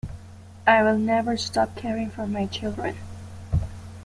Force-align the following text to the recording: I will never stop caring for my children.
I 0.65 0.81
will 0.81 0.97
never 0.97 1.37
stop 1.37 1.75
caring 1.75 2.09
for 2.09 2.25
my 2.25 2.47
children. 2.47 2.97